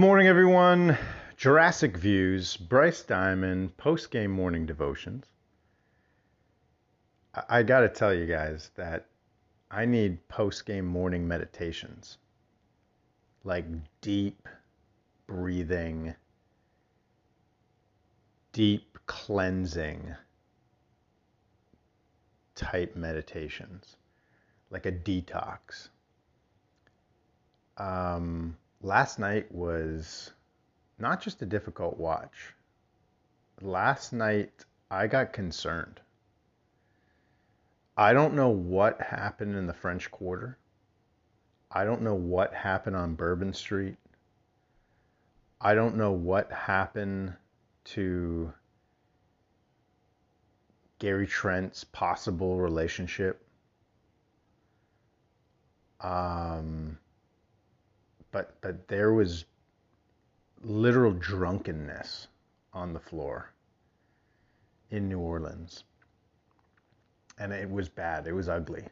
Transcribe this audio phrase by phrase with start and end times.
[0.00, 0.96] Good morning, everyone.
[1.36, 5.26] Jurassic Views, Bryce Diamond, post game morning devotions.
[7.34, 9.08] I, I got to tell you guys that
[9.70, 12.16] I need post game morning meditations.
[13.44, 13.66] Like
[14.00, 14.48] deep
[15.26, 16.14] breathing,
[18.54, 20.14] deep cleansing
[22.54, 23.96] type meditations,
[24.70, 25.90] like a detox.
[27.76, 30.32] Um, last night was
[30.98, 32.54] not just a difficult watch.
[33.60, 36.00] Last night, I got concerned.
[37.96, 40.56] I don't know what happened in the French Quarter.
[41.70, 43.96] I don't know what happened on Bourbon Street.
[45.60, 47.34] I don't know what happened
[47.84, 48.52] to
[50.98, 53.44] Gary Trent's possible relationship.
[56.00, 56.89] Um,
[58.30, 59.44] but but there was
[60.62, 62.28] literal drunkenness
[62.72, 63.52] on the floor
[64.90, 65.84] in New Orleans.
[67.38, 68.26] And it was bad.
[68.26, 68.84] It was ugly.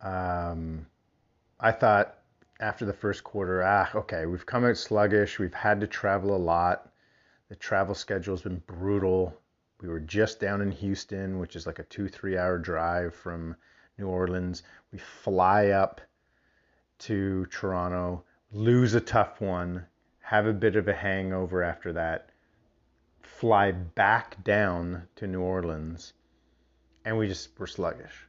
[0.00, 0.86] Um,
[1.58, 2.18] I thought
[2.60, 5.38] after the first quarter, ah, okay, we've come out sluggish.
[5.38, 6.92] We've had to travel a lot.
[7.48, 9.36] The travel schedule's been brutal.
[9.80, 13.56] We were just down in Houston, which is like a two, three hour drive from
[13.98, 14.62] New Orleans.
[14.92, 16.00] We fly up
[16.98, 19.86] to Toronto, lose a tough one,
[20.20, 22.30] have a bit of a hangover after that,
[23.22, 26.12] fly back down to New Orleans,
[27.04, 28.26] and we just were sluggish.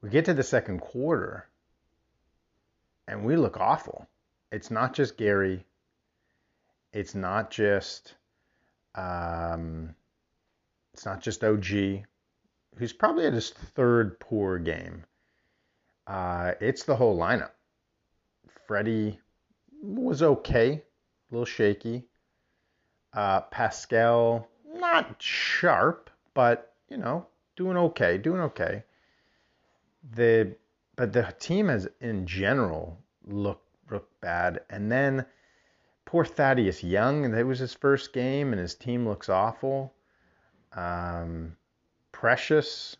[0.00, 1.48] We get to the second quarter,
[3.06, 4.08] and we look awful.
[4.50, 5.64] It's not just Gary.
[6.92, 8.14] It's not just
[8.94, 9.94] um,
[10.92, 12.04] it's not just OG,
[12.76, 15.04] who's probably at his third poor game.
[16.06, 17.52] Uh, it's the whole lineup.
[18.66, 19.20] Freddie
[19.82, 20.82] was okay, a
[21.34, 22.06] little shaky.
[23.12, 27.26] Uh, Pascal, not sharp, but you know,
[27.56, 28.84] doing okay, doing okay.
[30.14, 30.56] The
[30.96, 35.26] but the team as in general looked looked bad, and then
[36.04, 39.94] poor Thaddeus Young, and it was his first game, and his team looks awful.
[40.72, 41.56] Um,
[42.10, 42.96] Precious,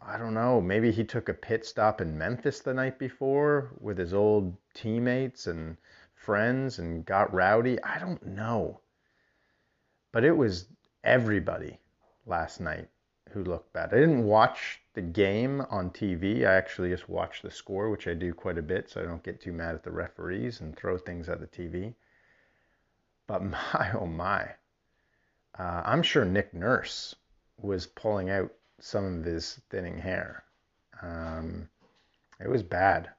[0.00, 3.98] I don't know, maybe he took a pit stop in Memphis the night before with
[3.98, 5.76] his old teammates and
[6.14, 7.82] friends and got rowdy.
[7.82, 8.80] I don't know.
[10.12, 10.68] But it was
[11.04, 11.78] everybody
[12.26, 12.88] last night
[13.30, 13.92] who looked bad.
[13.92, 16.46] I didn't watch the game on TV.
[16.46, 19.22] I actually just watched the score, which I do quite a bit so I don't
[19.22, 21.94] get too mad at the referees and throw things at the TV.
[23.26, 24.54] But my, oh my.
[25.58, 27.16] Uh, I'm sure Nick Nurse
[27.58, 30.44] was pulling out some of his thinning hair.
[31.02, 31.68] Um,
[32.40, 33.10] it was bad.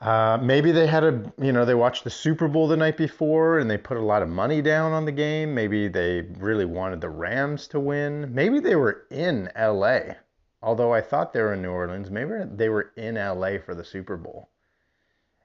[0.00, 3.58] Uh, maybe they had a, you know, they watched the Super Bowl the night before
[3.58, 5.54] and they put a lot of money down on the game.
[5.54, 8.34] Maybe they really wanted the Rams to win.
[8.34, 10.14] Maybe they were in LA.
[10.62, 13.84] Although I thought they were in New Orleans, maybe they were in LA for the
[13.84, 14.48] Super Bowl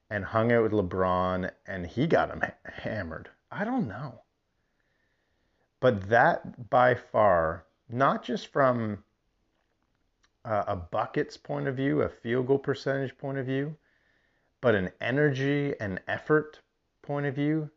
[0.09, 3.29] and hung out with LeBron and he got them hammered.
[3.51, 4.21] I don't know.
[5.81, 9.03] But that by far, not just from
[10.43, 13.75] uh, a buckets point of view, a field goal percentage point of view,
[14.61, 16.61] but an energy and effort
[17.01, 17.69] point of view,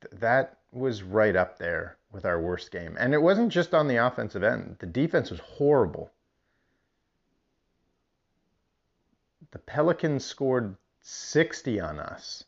[0.00, 2.96] th- that was right up there with our worst game.
[2.98, 6.10] And it wasn't just on the offensive end, the defense was horrible.
[9.50, 12.44] The Pelicans scored 60 on us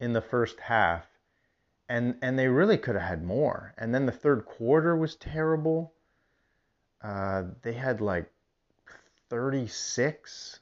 [0.00, 1.06] in the first half,
[1.88, 3.74] and, and they really could have had more.
[3.78, 5.94] And then the third quarter was terrible.
[7.02, 8.30] Uh, they had like
[9.28, 10.60] 36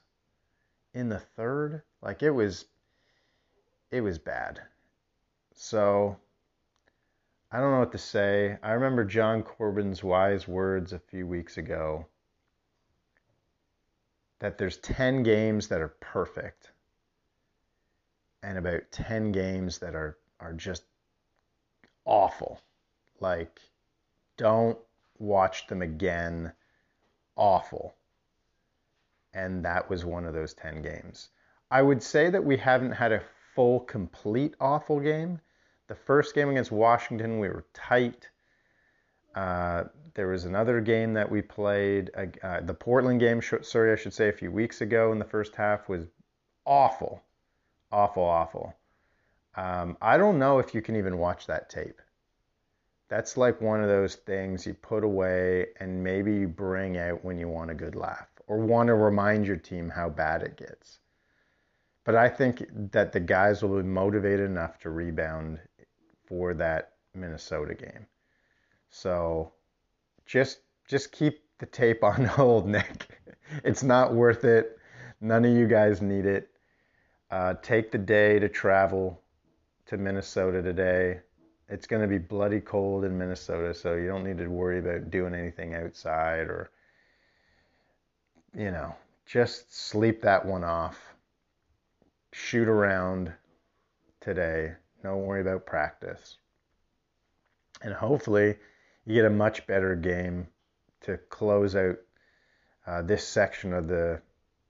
[0.93, 1.83] in the third.
[2.01, 2.65] Like it was
[3.91, 4.61] it was bad.
[5.53, 6.17] So
[7.51, 8.57] I don't know what to say.
[8.63, 12.07] I remember John Corbin's wise words a few weeks ago
[14.39, 16.71] that there's 10 games that are perfect
[18.41, 20.83] and about 10 games that are are just
[22.05, 22.59] awful.
[23.19, 23.59] Like
[24.37, 24.79] don't
[25.21, 26.53] watch them again.
[27.35, 27.95] Awful.
[29.33, 31.29] and that was one of those 10 games.
[31.69, 33.23] I would say that we haven't had a
[33.55, 35.39] full, complete awful game.
[35.87, 38.29] The first game against Washington, we were tight.
[39.35, 43.95] Uh, there was another game that we played, uh, uh, the Portland game, sorry, I
[43.95, 46.05] should say, a few weeks ago in the first half was
[46.65, 47.23] awful,
[47.91, 48.75] awful, awful.
[49.55, 52.01] Um, I don't know if you can even watch that tape.
[53.11, 57.37] That's like one of those things you put away and maybe you bring out when
[57.37, 60.99] you want a good laugh or want to remind your team how bad it gets.
[62.05, 62.63] But I think
[62.93, 65.59] that the guys will be motivated enough to rebound
[66.25, 68.07] for that Minnesota game.
[68.89, 69.51] So
[70.25, 73.09] just just keep the tape on hold, Nick.
[73.65, 74.79] It's not worth it.
[75.19, 76.49] None of you guys need it.
[77.29, 79.21] Uh, take the day to travel
[79.87, 81.19] to Minnesota today.
[81.69, 85.09] It's going to be bloody cold in Minnesota, so you don't need to worry about
[85.09, 86.71] doing anything outside or,
[88.53, 88.93] you know,
[89.25, 90.99] just sleep that one off.
[92.33, 93.31] Shoot around
[94.19, 94.73] today.
[95.03, 96.37] Don't worry about practice.
[97.81, 98.55] And hopefully,
[99.05, 100.47] you get a much better game
[101.01, 101.97] to close out
[102.85, 104.21] uh, this section of the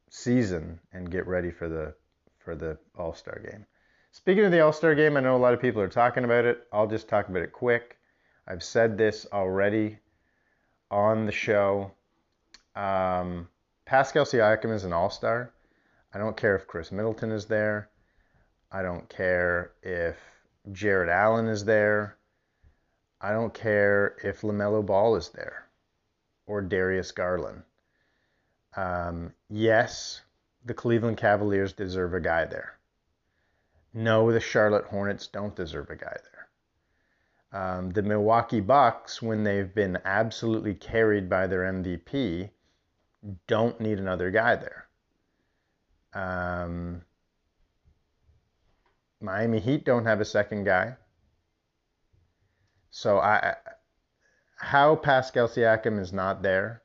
[0.10, 1.94] season and get ready for the
[2.40, 3.66] for the All Star game.
[4.14, 6.44] Speaking of the All Star game, I know a lot of people are talking about
[6.44, 6.68] it.
[6.74, 7.98] I'll just talk about it quick.
[8.46, 10.00] I've said this already
[10.90, 11.92] on the show.
[12.76, 13.48] Um,
[13.86, 15.54] Pascal Siakam is an All Star.
[16.14, 17.90] I don't care if Khris Middleton is there.
[18.70, 20.18] I don't care if
[20.74, 22.18] Jarrett Allen is there.
[23.22, 25.68] I don't care if LaMelo Ball is there
[26.48, 27.64] or Darius Garland.
[28.76, 30.22] Um, yes,
[30.66, 32.78] the Cleveland Cavaliers deserve a guy there.
[33.94, 36.42] No, the Charlotte Hornets don't deserve a guy there.
[37.54, 42.50] Um, the Milwaukee Bucks, when they've been absolutely carried by their MVP,
[43.48, 44.88] don't need another guy there.
[46.14, 47.02] Um,
[49.20, 50.96] Miami Heat don't have a second guy.
[52.90, 53.56] So I,
[54.56, 56.84] how Pascal Siakam is not there.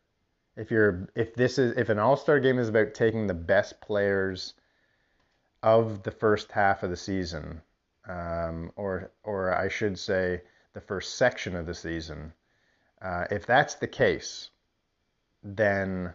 [0.56, 3.80] If you're, if this is, if an All Star game is about taking the best
[3.80, 4.54] players
[5.66, 7.60] of the first half of the season,
[8.08, 10.42] um, or or I should say
[10.74, 12.32] the first section of the season,
[13.02, 14.50] uh, if that's the case,
[15.42, 16.14] then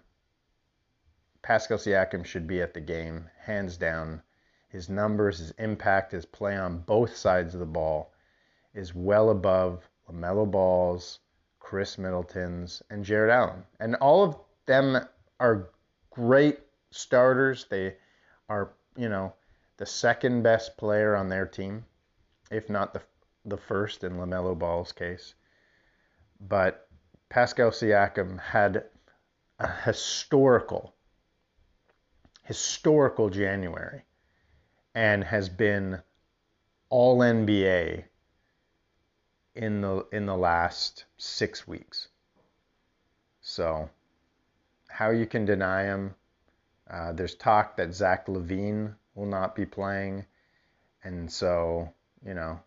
[1.42, 4.22] Pascal Siakam should be at the game, hands down.
[4.70, 8.14] His numbers, his impact, his play on both sides of the ball
[8.74, 11.20] is well above LaMelo Ball's,
[11.60, 13.66] Khris Middleton's, and Jarrett Allen.
[13.82, 14.98] And all of them
[15.42, 15.72] are
[16.10, 16.60] great
[16.92, 17.66] starters.
[17.70, 17.98] They
[18.48, 19.34] are, you know,
[19.82, 21.84] the second best player on their team,
[22.52, 23.02] if not the
[23.46, 25.34] the first in LaMelo Ball's case.
[26.40, 26.88] But
[27.30, 28.84] Pascal Siakam had
[29.58, 30.94] a historical
[32.44, 34.04] historical January
[34.94, 36.00] and has been
[36.90, 38.04] all NBA
[39.56, 42.08] in the in the last six weeks.
[43.42, 43.90] So,
[44.90, 46.14] how you can deny him?
[46.88, 50.26] Uh, there's talk that Zach LaVine will not be playing,
[51.04, 51.90] and so
[52.26, 52.60] you know,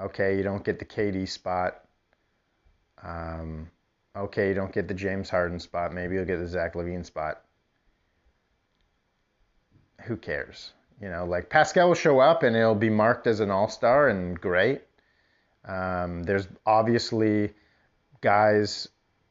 [0.00, 1.84] okay, you don't get the KD spot.
[3.02, 3.70] Um,
[4.16, 5.92] okay, you don't get the James Harden spot.
[5.92, 7.42] Maybe you'll get the Zach LaVine spot.
[10.02, 10.72] Who cares?
[11.00, 14.08] You know, like Pascal will show up and it'll be marked as an all star
[14.08, 14.82] and great.
[15.64, 17.52] Um, there's obviously
[18.20, 18.88] guys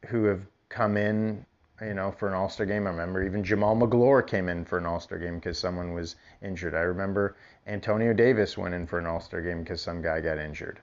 [0.08, 1.46] who have come in,
[1.82, 2.88] you know, for an All Star game.
[2.88, 6.16] I remember even Jamal Magloire came in for an All Star game because someone was
[6.42, 6.76] injured.
[6.76, 7.36] I remember
[7.68, 10.80] Antonio Davis went in for an All Star game because some guy got injured.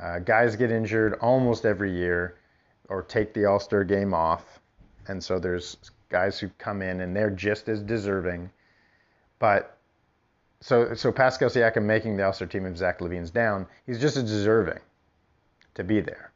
[0.00, 2.36] Uh, guys get injured almost every year
[2.88, 4.60] or take the All Star game off.
[5.08, 5.76] And so there's
[6.10, 8.50] guys who come in and they're just as deserving.
[9.38, 9.76] But
[10.60, 14.24] so so Pascal Siakam making the All-Star team if Zach LaVine's down, he's just as
[14.24, 14.80] deserving
[15.74, 16.32] to be there.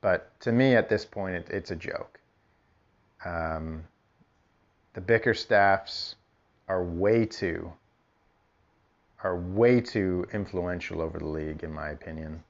[0.00, 2.17] But to me, at this point, it, it's a joke.
[3.24, 3.84] Um,
[4.94, 6.16] the Bickerstaffs
[6.68, 7.72] are way too
[9.24, 12.40] are way too influential over the league, in my opinion.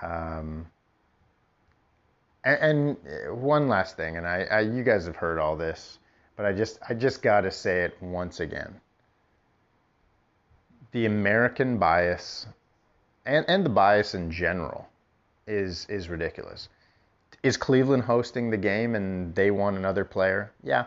[0.00, 0.66] Um,
[2.42, 5.98] and, and, one last thing, and I, I, you guys have heard all this,
[6.36, 8.80] but I just I just got to say it once again
[10.92, 12.46] the American bias
[13.26, 14.88] and, and the bias in general
[15.46, 16.68] is is ridiculous.
[17.42, 20.52] Is Cleveland hosting the game and they want another player?
[20.62, 20.86] Yeah.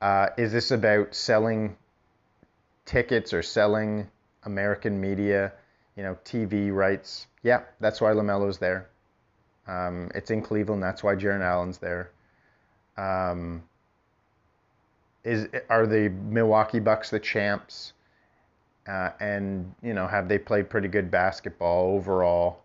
[0.00, 1.76] Uh, is this about selling
[2.84, 4.08] tickets or selling
[4.44, 5.52] American media,
[5.96, 7.26] you know, TV rights?
[7.42, 8.88] Yeah, that's why LaMelo's there.
[9.66, 10.82] Um, it's in Cleveland.
[10.82, 12.10] That's why Jarrett Allen's there.
[12.96, 13.62] Um,
[15.24, 17.92] is are the Milwaukee Bucks the champs?
[18.86, 22.62] Uh, and you know, have they played pretty good basketball overall?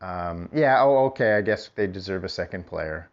[0.00, 0.82] Um, yeah.
[0.82, 1.34] Oh, okay.
[1.34, 3.08] I guess they deserve a second player.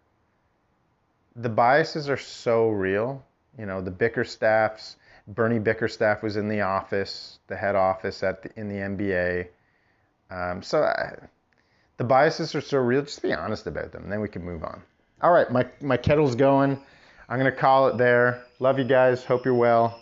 [1.35, 3.23] The biases are so real.
[3.57, 4.95] You know, the Bickerstaffs.
[5.27, 9.47] Bernie Bickerstaff was in the office, the head office at the, in the NBA.
[10.29, 11.15] Um, so I,
[11.97, 13.01] the biases are so real.
[13.01, 14.81] Just be honest about them, and then we can move on.
[15.21, 16.79] All right, my my kettle's going.
[17.27, 18.43] I'm gonna call it there.
[18.59, 19.23] Love you guys.
[19.23, 19.99] Hope you're well.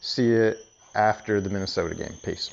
[0.00, 0.54] See you
[0.94, 2.14] after the Minnesota game.
[2.24, 2.50] Peace.